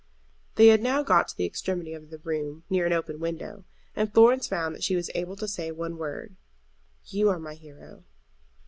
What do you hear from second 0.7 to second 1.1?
now